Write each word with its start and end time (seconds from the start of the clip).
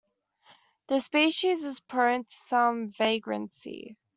The 0.87 0.99
species 0.99 1.63
is 1.63 1.79
prone 1.79 2.23
to 2.23 2.33
some 2.35 2.87
vagrancy. 2.87 3.97